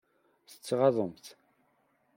[0.51, 1.25] Tettɣaḍemt.